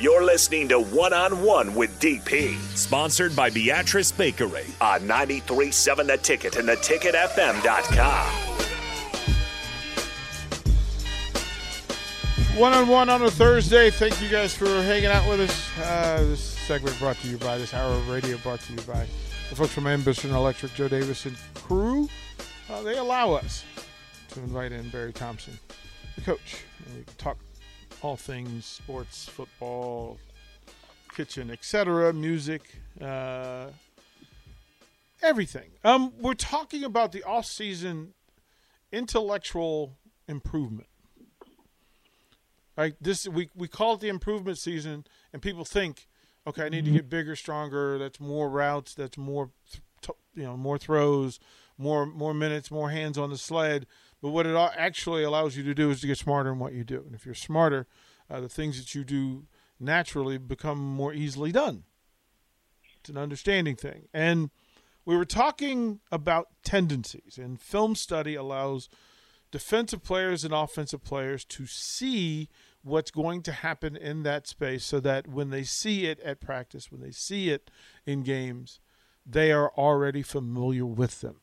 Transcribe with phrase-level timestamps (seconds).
[0.00, 6.16] You're listening to One on One with DP, sponsored by Beatrice Bakery on 93.7 The
[6.16, 8.26] Ticket and theticketfm.com.
[12.56, 13.90] One on one on a Thursday.
[13.90, 15.78] Thank you guys for hanging out with us.
[15.80, 19.04] Uh, this segment brought to you by this hour of radio brought to you by
[19.50, 22.08] the folks from Ambition Electric, Joe Davis and crew.
[22.70, 23.64] Uh, they allow us
[24.28, 25.58] to invite in Barry Thompson,
[26.14, 27.36] the coach, and we can talk
[28.02, 30.18] all things sports, football,
[31.14, 32.62] kitchen, etc., music,
[33.00, 33.66] uh,
[35.22, 35.70] everything.
[35.84, 38.14] Um, we're talking about the off-season
[38.92, 39.96] intellectual
[40.28, 40.88] improvement.
[42.76, 46.06] Right, this we we call it the improvement season, and people think,
[46.46, 47.98] okay, I need to get bigger, stronger.
[47.98, 48.94] That's more routes.
[48.94, 49.50] That's more,
[50.00, 51.40] th- you know, more throws,
[51.76, 53.86] more more minutes, more hands on the sled.
[54.20, 56.84] But what it actually allows you to do is to get smarter in what you
[56.84, 57.02] do.
[57.06, 57.86] And if you're smarter,
[58.28, 59.46] uh, the things that you do
[59.78, 61.84] naturally become more easily done.
[63.00, 64.08] It's an understanding thing.
[64.12, 64.50] And
[65.04, 68.88] we were talking about tendencies, and film study allows
[69.50, 72.48] defensive players and offensive players to see
[72.82, 76.92] what's going to happen in that space so that when they see it at practice,
[76.92, 77.70] when they see it
[78.04, 78.80] in games,
[79.24, 81.40] they are already familiar with them.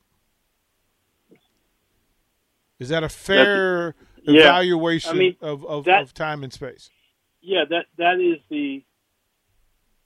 [2.79, 4.41] Is that a fair yeah.
[4.41, 6.89] evaluation I mean, of, of, that, of time and space?
[7.41, 8.83] Yeah, that that is the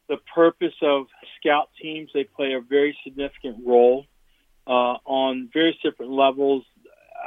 [0.07, 1.07] the purpose of
[1.39, 2.09] scout teams.
[2.13, 4.05] They play a very significant role
[4.67, 6.63] uh, on various different levels.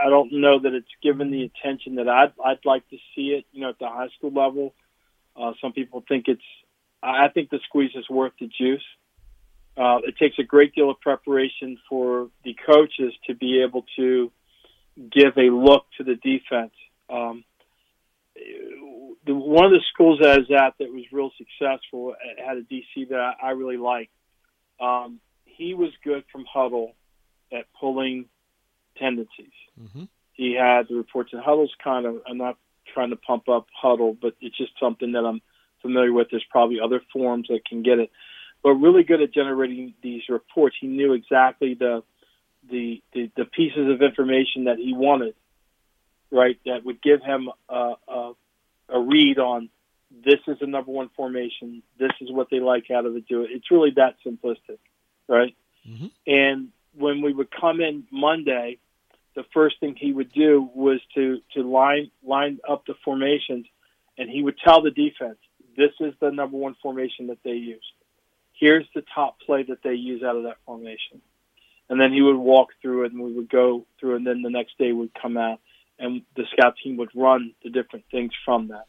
[0.05, 3.47] I don't know that it's given the attention that I'd I'd like to see it.
[3.53, 4.75] You know, at the high school level,
[5.37, 6.43] uh, some people think it's.
[7.03, 8.85] I think the squeeze is worth the juice.
[9.77, 14.31] Uh, it takes a great deal of preparation for the coaches to be able to
[14.97, 16.73] give a look to the defense.
[17.09, 17.45] Um,
[19.25, 23.09] the, one of the schools I was at that was real successful had a DC
[23.09, 24.13] that I, I really liked.
[24.81, 26.95] Um, he was good from Hudl
[27.53, 28.27] at pulling
[28.99, 29.53] tendencies.
[29.81, 30.05] Mm-hmm.
[30.33, 32.17] He had the reports and Hudl's kind of.
[32.29, 32.57] I'm not
[32.93, 35.41] trying to pump up Hudl, but it's just something that I'm
[35.83, 36.29] familiar with.
[36.31, 38.11] There's probably other forms that can get it,
[38.63, 40.77] but really good at generating these reports.
[40.81, 42.03] He knew exactly the
[42.71, 45.35] the, the, the pieces of information that he wanted,
[46.31, 46.59] right?
[46.65, 48.33] That would give him a, a,
[48.89, 49.69] a read on
[50.25, 51.83] this is the number one formation.
[51.99, 53.27] This is what they like out of it.
[53.27, 53.51] Do it.
[53.51, 54.79] It's really that simplistic,
[55.29, 55.57] right?
[55.89, 56.07] Mm-hmm.
[56.27, 58.79] And when we would come in Monday,
[59.35, 63.67] the first thing he would do was to to line line up the formations,
[64.19, 65.39] and he would tell the defense,
[65.77, 67.85] "This is the number one formation that they use.
[68.53, 71.23] Here's the top play that they use out of that formation."
[71.93, 74.51] And then he would walk through it and we would go through and then the
[74.51, 75.61] next day would come out
[75.99, 78.87] and the scout team would run the different things from that.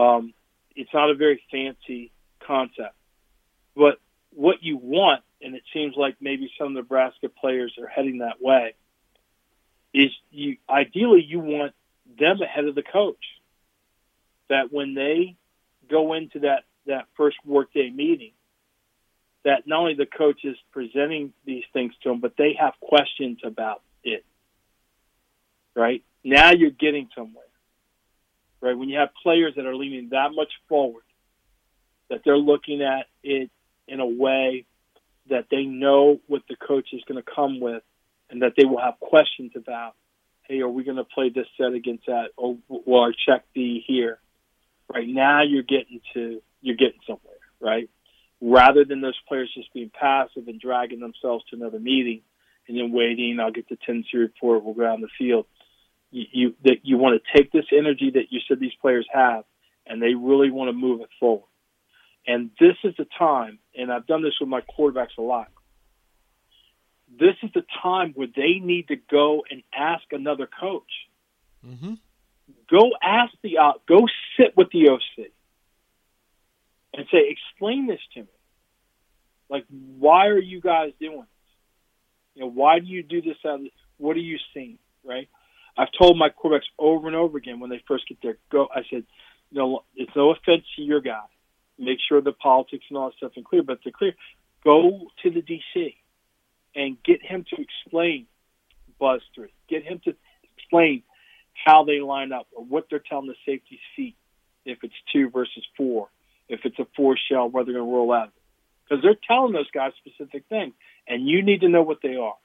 [0.00, 0.32] Um,
[0.76, 2.12] it's not a very fancy
[2.46, 2.94] concept
[3.76, 3.98] but
[4.30, 8.74] what you want and it seems like maybe some nebraska players are heading that way
[9.94, 11.72] is you ideally you want
[12.18, 13.24] them ahead of the coach.
[14.48, 15.36] That when they
[15.90, 18.32] go into that that first workday meeting
[19.48, 23.38] that not only the coach is presenting these things to them, but they have questions
[23.42, 24.22] about it.
[25.74, 26.04] Right?
[26.22, 27.46] Now you're getting somewhere.
[28.60, 28.76] Right?
[28.76, 31.02] When you have players that are leaning that much forward,
[32.10, 33.50] that they're looking at it
[33.86, 34.66] in a way
[35.30, 37.82] that they know what the coach is going to come with
[38.28, 39.94] and that they will have questions about,
[40.42, 42.32] hey, are we going to play this set against that?
[42.36, 44.18] Or will our check be here?
[44.92, 47.88] Right now you're getting to, you're getting somewhere, right?
[48.40, 52.22] Rather than those players just being passive and dragging themselves to another meeting
[52.68, 53.38] and then waiting.
[53.40, 54.64] I'll get the tendency report.
[54.64, 55.46] We'll go out on the field.
[56.10, 59.44] You, you that you want to take this energy that you said these players have,
[59.86, 61.48] and they really want to move it forward.
[62.26, 65.48] And this is the time, and I've done this with my quarterbacks a lot.
[67.10, 70.90] This is the time where they need to go and ask another coach.
[71.66, 71.94] Mm-hmm.
[72.70, 73.58] Go ask the.
[73.58, 74.06] Uh, go
[74.38, 75.26] sit with the OC
[76.98, 78.26] and say, explain this to me.
[79.48, 81.26] Like, why are you guys doing this?
[82.34, 83.36] You know, why do you do this?
[83.98, 84.78] What are you seeing?
[85.04, 85.28] Right?
[85.76, 88.66] I've told my quarterbacks over and over again when they first get there, go.
[88.74, 89.04] I said,
[89.52, 91.22] you know, it's no offense to your guy.
[91.78, 94.14] Make sure the politics and all that stuff is clear, but to clear,
[94.64, 95.94] go to the DC
[96.74, 98.26] and get him to explain
[98.98, 99.54] buzz three.
[99.68, 100.16] Get him to
[100.56, 101.04] explain
[101.64, 104.16] how they line up or what they're telling the safety's feet
[104.64, 106.08] if it's two versus four
[106.48, 108.32] if it's a four shell, where they're going to roll out.
[108.84, 110.74] Because they're telling those guys specific things,
[111.06, 112.36] and you need to know what they are.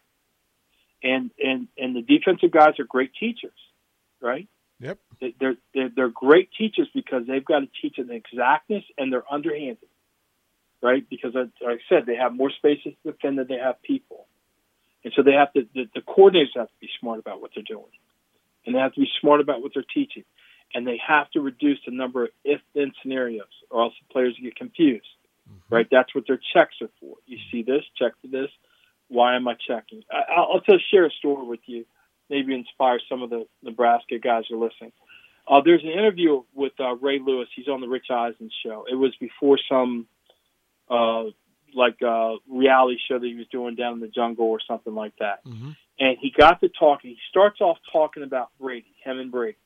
[1.01, 3.51] And and and the defensive guys are great teachers,
[4.21, 4.47] right?
[4.79, 4.99] Yep.
[5.39, 9.87] They're, they're, they're great teachers because they've got to teach an exactness and they're underhanded,
[10.81, 11.07] right?
[11.09, 14.27] Because, like I said, they have more spaces to defend than they have people.
[15.05, 17.63] And so they have to, the, the coordinators have to be smart about what they're
[17.63, 17.85] doing.
[18.65, 20.23] And they have to be smart about what they're teaching.
[20.73, 24.35] And they have to reduce the number of if then scenarios or else the players
[24.41, 25.05] get confused,
[25.49, 25.75] mm-hmm.
[25.75, 25.87] right?
[25.91, 27.17] That's what their checks are for.
[27.27, 28.49] You see this, check for this.
[29.07, 30.03] Why am I checking?
[30.11, 31.85] I, I'll just share a story with you
[32.29, 34.91] maybe inspire some of the Nebraska guys who are listening.
[35.47, 37.47] Uh, there's an interview with uh, Ray Lewis.
[37.55, 38.85] He's on the Rich Eisen show.
[38.89, 40.07] It was before some
[40.89, 41.25] uh,
[41.75, 45.13] like uh, reality show that he was doing down in the jungle or something like
[45.19, 45.45] that.
[45.45, 45.71] Mm-hmm.
[45.99, 47.11] And he got to talking.
[47.11, 49.57] He starts off talking about Brady, him and Brady,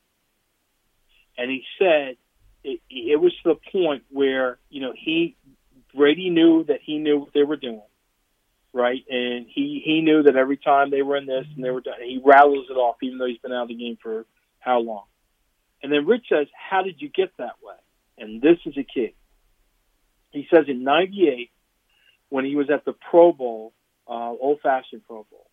[1.37, 2.17] and he said
[2.63, 5.35] it, it was to the point where you know he
[5.95, 7.81] Brady knew that he knew what they were doing
[8.77, 9.03] right?
[9.09, 11.95] And he he knew that every time they were in this and they were done,
[12.03, 14.25] he rattles it off, even though he's been out of the game for
[14.59, 15.05] how long.
[15.81, 17.75] And then Rich says, "How did you get that way?"
[18.17, 19.13] And this is a key.
[20.31, 21.49] He says in '98,
[22.29, 23.73] when he was at the Pro Bowl,
[24.07, 25.46] uh, old-fashioned Pro Bowl,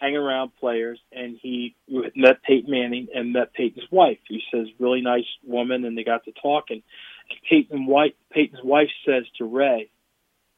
[0.00, 1.74] hanging around players, and he
[2.14, 4.18] met Peyton Manning and met Peyton's wife.
[4.28, 6.82] He says, "Really nice woman," and they got to talking.
[7.30, 9.90] And Peyton White, Peyton's wife says to Ray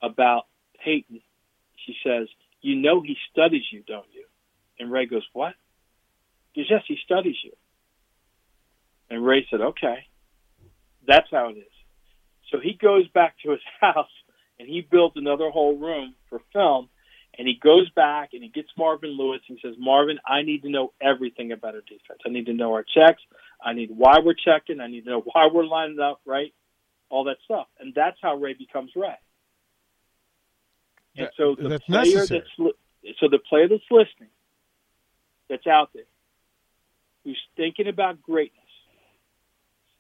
[0.03, 0.47] about
[0.85, 1.21] Peyton,
[1.87, 2.29] she says,
[2.61, 4.25] You know he studies you, don't you?
[4.79, 5.55] And Ray goes, What?
[6.53, 7.53] He says, Yes, he studies you.
[9.11, 10.07] And Ray said, Okay.
[11.07, 11.65] That's how it is.
[12.51, 14.11] So he goes back to his house
[14.59, 16.89] and he builds another whole room for film.
[17.41, 20.61] And he goes back and he gets Marvin Lewis and he says, Marvin, I need
[20.65, 22.21] to know everything about our defense.
[22.27, 23.23] I need to know our checks.
[23.65, 24.79] I need why we're checking.
[24.79, 26.53] I need to know why we're lining up, right?
[27.09, 27.67] All that stuff.
[27.79, 29.17] And that's how Ray becomes Ray.
[31.17, 32.43] And so the that's player necessary.
[32.59, 34.29] that's so the player that's listening,
[35.49, 36.03] that's out there,
[37.25, 38.61] who's thinking about greatness,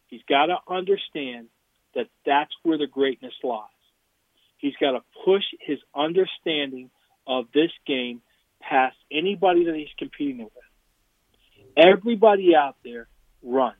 [0.08, 1.46] he's got to understand
[1.94, 3.64] that that's where the greatness lies.
[4.58, 6.90] He's got to push his understanding
[7.26, 8.22] of this game
[8.60, 10.52] past anybody that he's competing with.
[11.76, 13.08] Everybody out there
[13.42, 13.76] runs.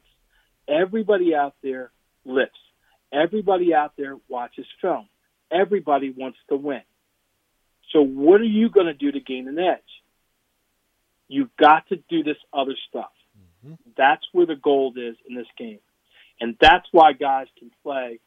[0.69, 1.90] Everybody out there
[2.25, 2.58] lifts.
[3.12, 5.08] Everybody out there watches film.
[5.50, 6.82] Everybody wants to win.
[7.92, 9.78] So what are you going to do to gain an edge?
[11.28, 13.10] You've got to do this other stuff.
[13.66, 13.75] Mm-hmm.
[13.96, 15.81] That's where the gold is in this game.
[16.40, 18.20] And that's why guys can play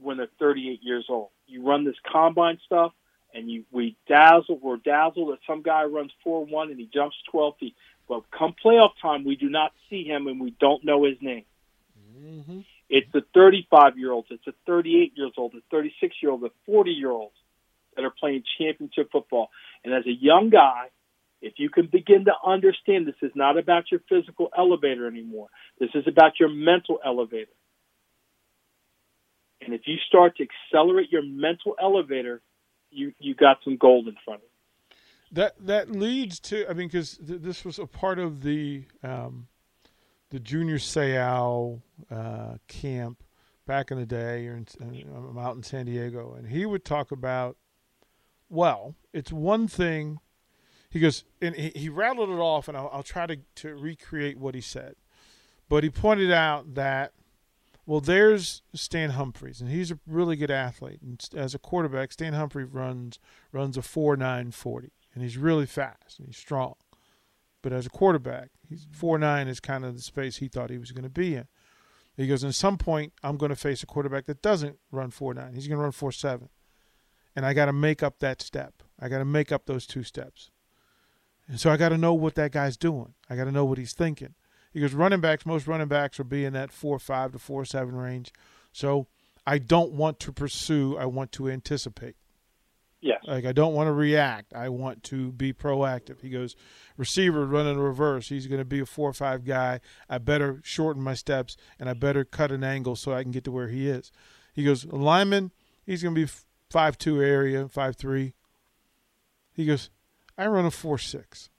[0.00, 1.30] when they're 38 years old.
[1.46, 2.92] You run this combine stuff,
[3.34, 7.54] and you we dazzle, we're dazzled that some guy runs 4-1 and he jumps 12
[7.58, 7.74] feet.
[8.08, 11.44] But come playoff time, we do not see him and we don't know his name.
[12.16, 12.60] Mm-hmm.
[12.88, 16.52] It's the 35 year olds, it's the 38 years old, the 36 year old, the
[16.66, 17.34] 40 year olds
[17.96, 19.50] that are playing championship football.
[19.84, 20.90] And as a young guy,
[21.40, 25.48] if you can begin to understand this is not about your physical elevator anymore,
[25.78, 27.50] this is about your mental elevator.
[29.60, 32.42] And if you start to accelerate your mental elevator,
[32.94, 34.96] you you got some gold in front of you.
[35.32, 39.48] That that leads to I mean because th- this was a part of the um,
[40.30, 41.80] the junior Seau
[42.10, 43.22] uh, camp
[43.66, 44.46] back in the day.
[44.46, 47.56] In, uh, I'm out in San Diego, and he would talk about
[48.48, 48.94] well.
[49.12, 50.18] It's one thing.
[50.90, 54.38] He goes, and he, he rattled it off, and I'll, I'll try to, to recreate
[54.38, 54.94] what he said.
[55.68, 57.12] But he pointed out that,
[57.86, 61.00] well, there's Stan Humphries, and he's a really good athlete.
[61.02, 63.18] And as a quarterback, Stan Humphries runs
[63.52, 66.74] runs a four nine forty, and he's really fast and he's strong.
[67.62, 70.78] But as a quarterback, he's four nine is kind of the space he thought he
[70.78, 71.46] was going to be in.
[72.16, 75.34] He goes, at some point, I'm going to face a quarterback that doesn't run four
[75.34, 75.54] nine.
[75.54, 76.48] He's going to run four seven
[77.36, 78.82] and I got to make up that step.
[79.00, 80.50] I got to make up those two steps.
[81.48, 83.14] And so I got to know what that guy's doing.
[83.28, 84.34] I got to know what he's thinking.
[84.74, 87.94] Because running backs, most running backs will be in that four five to four seven
[87.94, 88.32] range.
[88.72, 89.06] So
[89.46, 90.98] I don't want to pursue.
[90.98, 92.16] I want to anticipate.
[93.00, 93.20] Yes.
[93.26, 94.52] Like I don't want to react.
[94.52, 96.22] I want to be proactive.
[96.22, 96.56] He goes,
[96.96, 98.28] receiver running reverse.
[98.30, 99.80] He's going to be a four or five guy.
[100.08, 103.44] I better shorten my steps and I better cut an angle so I can get
[103.44, 104.10] to where he is.
[104.54, 105.52] He goes, lineman.
[105.84, 106.32] He's going to be
[106.70, 108.32] five two area, five three.
[109.52, 109.90] He goes,
[110.36, 111.50] I run a four six.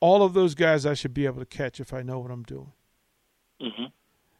[0.00, 2.42] All of those guys I should be able to catch if I know what I'm
[2.42, 2.72] doing.
[3.60, 3.86] Mm-hmm.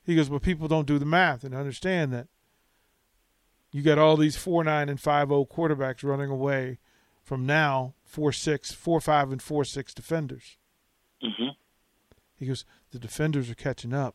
[0.05, 2.29] He goes, but people don't do the math and understand that
[3.73, 6.79] you got all these four nine and five zero quarterbacks running away
[7.23, 10.59] from now four six, four five, and four six defenders.
[11.23, 11.51] Mm-hmm.
[12.37, 14.15] He goes, the defenders are catching up.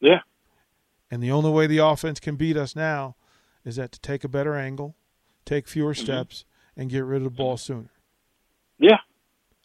[0.00, 0.20] Yeah.
[1.10, 3.16] And the only way the offense can beat us now
[3.64, 4.96] is that to take a better angle,
[5.44, 6.02] take fewer mm-hmm.
[6.02, 6.44] steps,
[6.76, 7.90] and get rid of the ball sooner.
[8.78, 8.98] Yeah,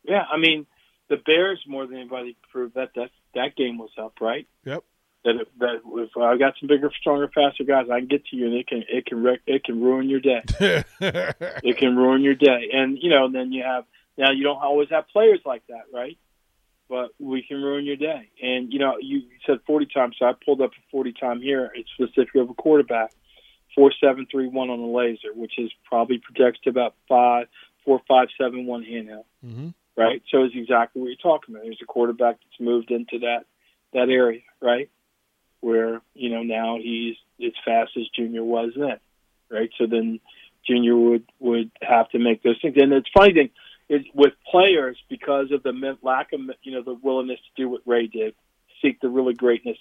[0.03, 0.25] yeah.
[0.31, 0.67] I mean,
[1.11, 4.47] the Bears more than anybody proved that that that game was up, right?
[4.65, 4.83] Yep.
[5.25, 8.35] That if, that if I got some bigger, stronger, faster guys, I can get to
[8.35, 10.41] you, and it can it can wreck, it can ruin your day.
[10.99, 13.83] it can ruin your day, and you know, then you have
[14.17, 16.17] now you don't always have players like that, right?
[16.89, 20.33] But we can ruin your day, and you know, you said forty times, so I
[20.43, 21.71] pulled up a forty time here.
[21.75, 23.11] It's specific of a quarterback,
[23.75, 27.47] four seven three one on the laser, which is probably projects to about five
[27.85, 29.25] four five seven one handheld.
[29.45, 29.69] Mm-hmm.
[30.01, 31.63] Right, so it's exactly what you're talking about.
[31.63, 33.45] There's a quarterback that's moved into that
[33.93, 34.89] that area, right?
[35.59, 38.99] Where you know now he's as fast as Junior was then,
[39.49, 39.69] right?
[39.77, 40.19] So then
[40.67, 42.75] Junior would would have to make those things.
[42.77, 43.49] And it's funny thing
[43.89, 47.81] is with players because of the lack of you know the willingness to do what
[47.85, 48.33] Ray did,
[48.81, 49.77] seek the really greatness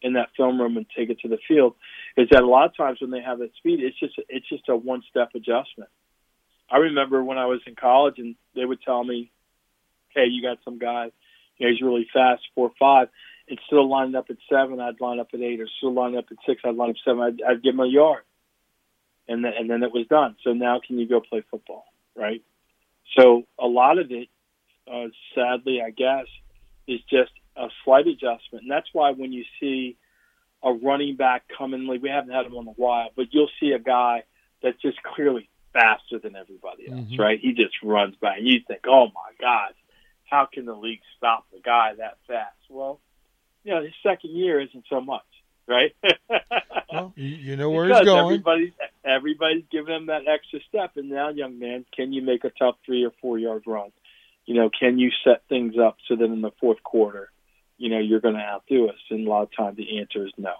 [0.00, 1.74] in that film room and take it to the field,
[2.16, 4.68] is that a lot of times when they have that speed, it's just it's just
[4.68, 5.90] a one step adjustment.
[6.70, 9.32] I remember when I was in college and they would tell me
[10.18, 11.10] hey, you got some guy,
[11.56, 13.08] you know, he's really fast, four five.
[13.46, 16.26] Instead of lining up at seven, I'd line up at eight, or still line up
[16.30, 17.22] at six, I'd line up seven.
[17.22, 18.24] I'd, I'd give him a yard,
[19.26, 20.36] and then and then it was done.
[20.44, 21.84] So now, can you go play football,
[22.14, 22.42] right?
[23.16, 24.28] So a lot of it,
[24.86, 26.26] uh, sadly, I guess,
[26.86, 29.96] is just a slight adjustment, and that's why when you see
[30.62, 33.78] a running back commonly, we haven't had him in a while, but you'll see a
[33.78, 34.24] guy
[34.62, 37.20] that's just clearly faster than everybody else, mm-hmm.
[37.20, 37.38] right?
[37.40, 39.72] He just runs by, and you think, oh my God,
[40.28, 42.56] how can the league stop the guy that fast?
[42.68, 43.00] Well,
[43.64, 45.26] you know, his second year isn't so much,
[45.66, 45.94] right?
[46.92, 48.24] well, you know where he's going.
[48.24, 48.72] Everybody's,
[49.04, 50.92] everybody's giving him that extra step.
[50.96, 53.90] And now, young man, can you make a tough three or four yard run?
[54.46, 57.30] You know, can you set things up so that in the fourth quarter,
[57.76, 58.96] you know, you're going to outdo us?
[59.10, 60.54] And a lot of times the answer is no.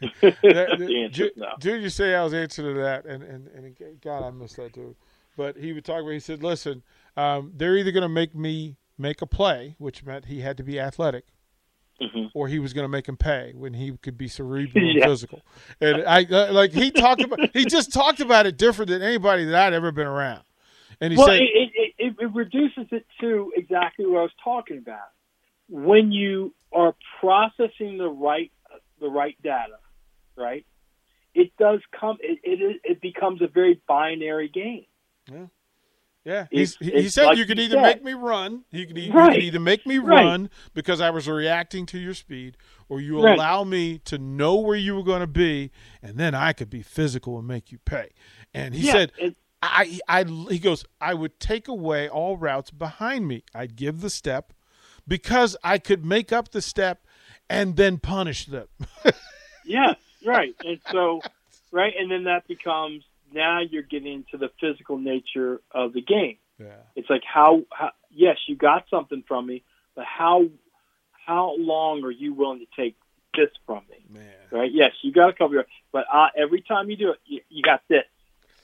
[0.00, 1.48] the answer is no.
[1.60, 3.04] Did you say I was answering to that?
[3.04, 4.96] And, and, and God, I missed that too.
[5.36, 6.82] But he would talk about, he said, listen,
[7.16, 10.62] um, they're either going to make me make a play, which meant he had to
[10.62, 11.26] be athletic,
[12.00, 12.26] mm-hmm.
[12.34, 15.02] or he was going to make him pay when he could be cerebral yeah.
[15.02, 15.42] and physical.
[15.80, 19.44] And I uh, like he talked about he just talked about it different than anybody
[19.44, 20.42] that I'd ever been around.
[21.00, 24.32] And he well, said it, it, it, it reduces it to exactly what I was
[24.42, 25.00] talking about.
[25.68, 28.52] When you are processing the right
[29.00, 29.78] the right data,
[30.36, 30.64] right?
[31.34, 32.18] It does come.
[32.20, 34.84] It it, it becomes a very binary game.
[35.30, 35.46] Yeah.
[36.24, 37.82] Yeah, He's, he, he said like you could either said.
[37.82, 38.64] make me run.
[38.70, 40.24] You could, you could, either make me right.
[40.24, 42.56] run because I was reacting to your speed,
[42.88, 43.34] or you right.
[43.34, 46.82] allow me to know where you were going to be, and then I could be
[46.82, 48.10] physical and make you pay.
[48.54, 52.70] And he yeah, said, it, I, I, he goes, I would take away all routes
[52.70, 53.42] behind me.
[53.54, 54.52] I'd give the step
[55.06, 57.04] because I could make up the step
[57.48, 58.68] and then punish them.
[59.64, 60.54] yes, right.
[60.64, 61.20] And so,
[61.70, 66.38] right, and then that becomes now you're getting into the physical nature of the game.
[66.58, 66.76] Yeah.
[66.96, 69.62] It's like how, how yes, you got something from me,
[69.94, 70.46] but how
[71.26, 72.96] how long are you willing to take
[73.34, 74.04] this from me?
[74.08, 74.28] Man.
[74.50, 74.70] Right?
[74.72, 77.62] Yes, you got a couple of, but uh, every time you do it, you, you
[77.62, 78.04] got this.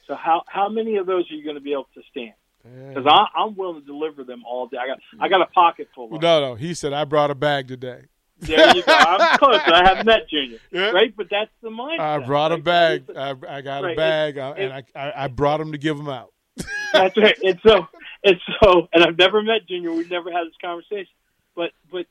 [0.07, 2.35] So how how many of those are you going to be able to stand?
[2.65, 4.77] Because I'm willing to deliver them all day.
[4.79, 6.15] I got I got a pocket full.
[6.15, 6.55] Of no, no.
[6.55, 8.03] He said I brought a bag today.
[8.41, 8.93] There you go.
[8.93, 9.61] I'm close.
[9.67, 10.59] I haven't met Junior.
[10.71, 10.91] Yeah.
[10.91, 12.01] Right, but that's the mindset.
[12.01, 13.05] I brought a bag.
[13.17, 13.93] I, I got right.
[13.93, 16.33] a bag, uh, and, and I, I brought him to give them out.
[16.93, 17.37] that's right.
[17.43, 17.87] And so,
[18.25, 19.93] and so, and I've never met Junior.
[19.93, 21.13] We've never had this conversation.
[21.57, 22.07] But, but,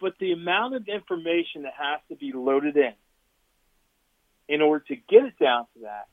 [0.00, 2.94] but the amount of information that has to be loaded in
[4.48, 6.08] in order to get it down to that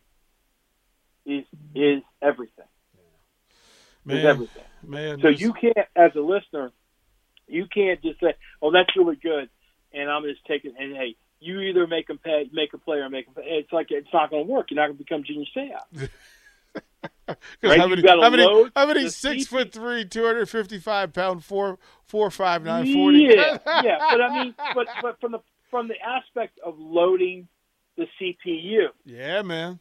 [1.26, 2.66] is is everything.
[4.06, 4.64] Man, is everything.
[4.84, 6.72] Man, so you can't, as a listener
[7.48, 9.50] you can't just say, "Oh, that's really good,"
[9.94, 13.10] and I'm just taking and hey, you either make them pay, make a play, or
[13.10, 13.50] make them pay.
[13.50, 14.68] It's like it's not going to work.
[14.72, 16.10] You're not going to become genius Seau.
[17.64, 17.80] right?
[17.80, 19.48] How many, how many, how many six CP.
[19.48, 23.30] foot three, two hundred fifty five pound, four four five nine forty?
[23.30, 23.98] Yeah, yeah.
[24.12, 25.40] But I mean, but but from the
[25.70, 27.48] from the aspect of loading
[27.98, 28.88] the CPU.
[29.06, 29.80] Yeah, man.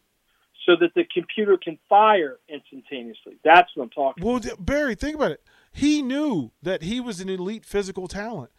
[0.67, 3.39] So that the computer can fire instantaneously.
[3.45, 4.25] That's what I'm talking.
[4.25, 4.67] Well, about.
[4.67, 5.43] Barry, think about it.
[5.73, 8.51] He knew that he was an elite physical talent,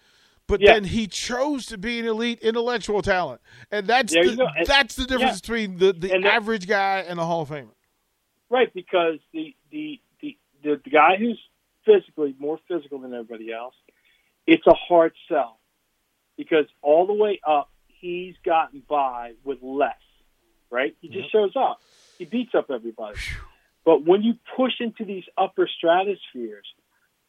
[0.47, 0.73] but yeah.
[0.73, 5.05] then he chose to be an elite intellectual talent, and that's the, and, that's the
[5.05, 5.41] difference yeah.
[5.41, 7.71] between the, the average guy and the Hall of Famer.
[8.49, 11.39] Right, because the, the the the the guy who's
[11.85, 13.75] physically more physical than everybody else,
[14.45, 15.59] it's a hard sell
[16.37, 19.95] because all the way up he's gotten by with less.
[20.69, 21.29] Right, he just yep.
[21.31, 21.81] shows up.
[22.17, 23.17] He beats up everybody.
[23.85, 26.65] But when you push into these upper stratospheres,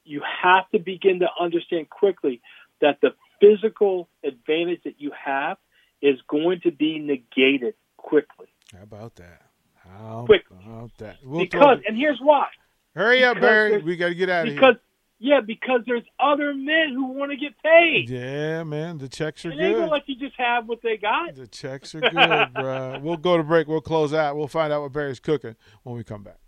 [0.04, 2.40] you have to begin to understand quickly
[2.80, 5.58] that the physical advantage that you have
[6.02, 8.46] is going to be negated quickly.
[8.74, 9.42] How about that?
[9.76, 10.58] How quickly.
[10.64, 11.18] about that?
[11.22, 12.48] We'll because, and here's why.
[12.94, 13.82] Hurry up, Barry.
[13.82, 14.80] We got to get out of because, here.
[15.20, 18.08] Yeah, because there's other men who want to get paid.
[18.08, 19.74] Yeah, man, the checks are and good.
[19.74, 21.34] They gonna let you just have what they got.
[21.34, 22.12] The checks are good,
[22.54, 23.00] bro.
[23.02, 23.66] We'll go to break.
[23.66, 24.36] We'll close out.
[24.36, 26.38] We'll find out what Barry's cooking when we come back.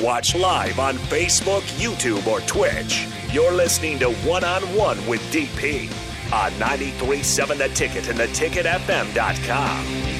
[0.00, 3.06] Watch live on Facebook, YouTube, or Twitch.
[3.32, 5.88] You're listening to One on One with DP
[6.32, 10.15] on 93.7 The Ticket and theticketfm.com.